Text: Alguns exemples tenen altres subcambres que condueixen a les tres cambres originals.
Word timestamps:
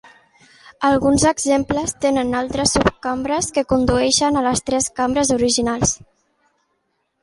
Alguns 0.87 1.25
exemples 1.31 1.93
tenen 2.07 2.33
altres 2.41 2.75
subcambres 2.79 3.53
que 3.59 3.67
condueixen 3.77 4.43
a 4.43 4.47
les 4.51 4.69
tres 4.71 4.93
cambres 5.01 5.37
originals. 5.41 5.99